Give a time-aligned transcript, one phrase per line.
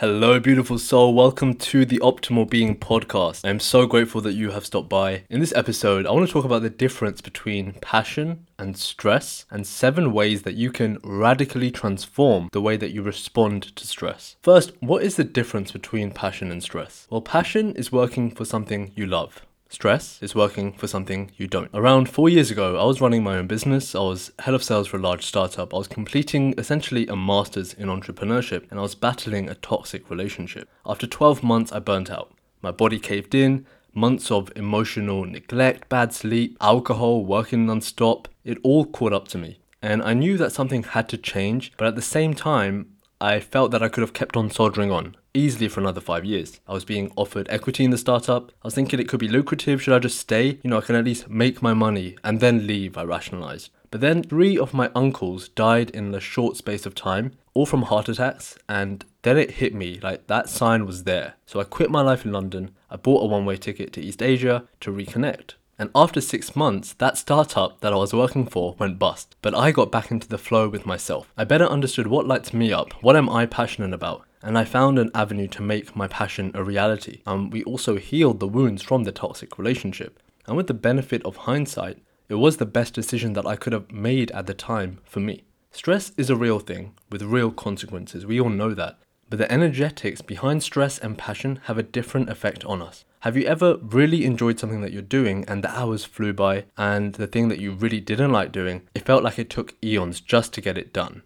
[0.00, 1.12] Hello, beautiful soul.
[1.12, 3.46] Welcome to the Optimal Being podcast.
[3.46, 5.24] I'm so grateful that you have stopped by.
[5.28, 9.66] In this episode, I want to talk about the difference between passion and stress and
[9.66, 14.36] seven ways that you can radically transform the way that you respond to stress.
[14.40, 17.06] First, what is the difference between passion and stress?
[17.10, 19.44] Well, passion is working for something you love.
[19.72, 21.70] Stress is working for something you don't.
[21.72, 23.94] Around four years ago, I was running my own business.
[23.94, 25.72] I was head of sales for a large startup.
[25.72, 30.68] I was completing essentially a master's in entrepreneurship and I was battling a toxic relationship.
[30.84, 32.34] After 12 months, I burnt out.
[32.60, 38.84] My body caved in, months of emotional neglect, bad sleep, alcohol, working non-stop, it all
[38.84, 39.60] caught up to me.
[39.80, 43.70] And I knew that something had to change, but at the same time, I felt
[43.70, 46.60] that I could have kept on soldering on easily for another five years.
[46.66, 48.52] I was being offered equity in the startup.
[48.62, 49.82] I was thinking it could be lucrative.
[49.82, 50.58] Should I just stay?
[50.62, 53.70] You know, I can at least make my money and then leave, I rationalized.
[53.90, 57.82] But then three of my uncles died in a short space of time, all from
[57.82, 61.34] heart attacks, and then it hit me like that sign was there.
[61.44, 62.70] So I quit my life in London.
[62.88, 65.54] I bought a one way ticket to East Asia to reconnect.
[65.76, 69.34] And after six months, that startup that I was working for went bust.
[69.40, 71.32] But I got back into the flow with myself.
[71.38, 74.98] I better understood what lights me up, what am I passionate about, and I found
[74.98, 77.20] an avenue to make my passion a reality.
[77.26, 80.18] And um, we also healed the wounds from the toxic relationship.
[80.46, 83.90] And with the benefit of hindsight, it was the best decision that I could have
[83.90, 85.44] made at the time for me.
[85.72, 88.26] Stress is a real thing with real consequences.
[88.26, 88.98] We all know that.
[89.28, 93.04] But the energetics behind stress and passion have a different effect on us.
[93.20, 97.14] Have you ever really enjoyed something that you're doing and the hours flew by and
[97.14, 100.52] the thing that you really didn't like doing, it felt like it took eons just
[100.54, 101.22] to get it done?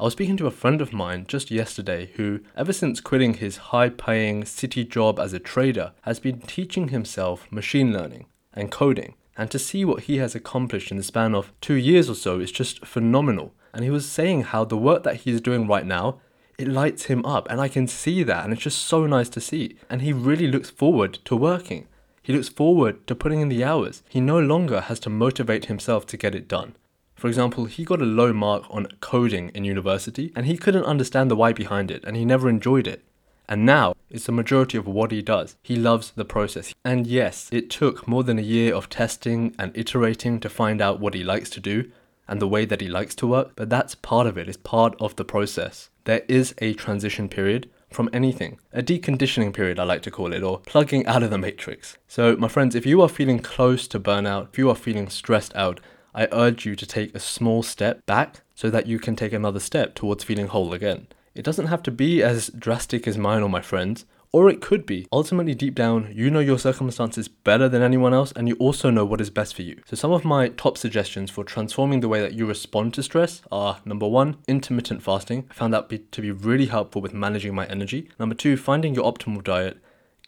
[0.00, 3.56] I was speaking to a friend of mine just yesterday who, ever since quitting his
[3.56, 9.14] high paying city job as a trader, has been teaching himself machine learning and coding.
[9.36, 12.38] And to see what he has accomplished in the span of two years or so
[12.38, 13.54] is just phenomenal.
[13.74, 16.20] And he was saying how the work that he's doing right now
[16.58, 19.40] it lights him up and I can see that and it's just so nice to
[19.40, 19.78] see.
[19.90, 21.88] And he really looks forward to working.
[22.22, 24.04] He looks forward to putting in the hours.
[24.08, 26.76] He no longer has to motivate himself to get it done.
[27.18, 31.30] For example, he got a low mark on coding in university and he couldn't understand
[31.30, 33.04] the why behind it and he never enjoyed it.
[33.48, 35.56] And now it's the majority of what he does.
[35.62, 36.72] He loves the process.
[36.84, 41.00] And yes, it took more than a year of testing and iterating to find out
[41.00, 41.90] what he likes to do
[42.28, 44.94] and the way that he likes to work, but that's part of it, it's part
[45.00, 48.58] of the process there is a transition period from anything.
[48.72, 51.98] A deconditioning period, I like to call it, or plugging out of the matrix.
[52.08, 55.54] So, my friends, if you are feeling close to burnout, if you are feeling stressed
[55.54, 55.80] out,
[56.14, 59.60] I urge you to take a small step back so that you can take another
[59.60, 61.08] step towards feeling whole again.
[61.34, 64.04] It doesn't have to be as drastic as mine or my friends.
[64.30, 65.06] Or it could be.
[65.10, 69.04] Ultimately, deep down, you know your circumstances better than anyone else, and you also know
[69.04, 69.80] what is best for you.
[69.86, 73.40] So, some of my top suggestions for transforming the way that you respond to stress
[73.50, 75.46] are number one, intermittent fasting.
[75.50, 78.10] I found that be, to be really helpful with managing my energy.
[78.18, 79.78] Number two, finding your optimal diet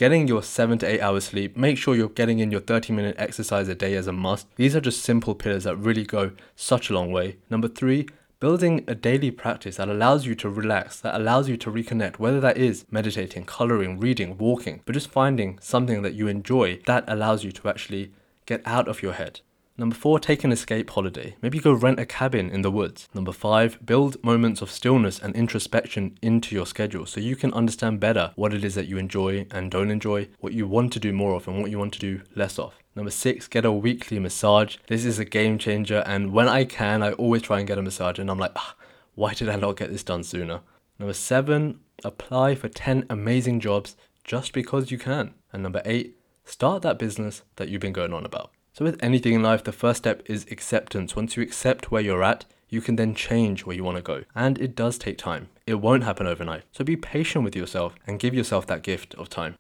[0.01, 3.15] getting your 7 to 8 hours sleep, make sure you're getting in your 30 minute
[3.19, 4.47] exercise a day as a must.
[4.57, 7.37] These are just simple pillars that really go such a long way.
[7.51, 8.07] Number 3,
[8.41, 12.41] Building a daily practice that allows you to relax, that allows you to reconnect, whether
[12.41, 17.45] that is meditating, coloring, reading, walking, but just finding something that you enjoy that allows
[17.45, 18.11] you to actually
[18.47, 19.43] get out of your head.
[19.81, 21.37] Number four, take an escape holiday.
[21.41, 23.09] Maybe go rent a cabin in the woods.
[23.15, 27.99] Number five, build moments of stillness and introspection into your schedule so you can understand
[27.99, 31.15] better what it is that you enjoy and don't enjoy, what you want to do
[31.15, 32.75] more of and what you want to do less of.
[32.95, 34.77] Number six, get a weekly massage.
[34.87, 37.83] This is a game changer, and when I can, I always try and get a
[37.83, 38.75] massage, and I'm like, ah,
[39.15, 40.61] why did I not get this done sooner?
[40.99, 45.33] Number seven, apply for 10 amazing jobs just because you can.
[45.55, 48.51] And number eight, start that business that you've been going on about.
[48.73, 51.17] So, with anything in life, the first step is acceptance.
[51.17, 54.23] Once you accept where you're at, you can then change where you want to go.
[54.35, 56.63] And it does take time, it won't happen overnight.
[56.73, 59.57] So, be patient with yourself and give yourself that gift of time.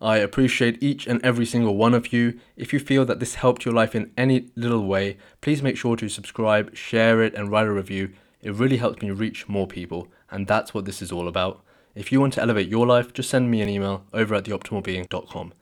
[0.00, 2.38] I appreciate each and every single one of you.
[2.56, 5.96] If you feel that this helped your life in any little way, please make sure
[5.96, 8.12] to subscribe, share it, and write a review.
[8.42, 11.62] It really helps me reach more people, and that's what this is all about.
[11.94, 15.54] If you want to elevate your life, just send me an email over at theoptimalbeing.com.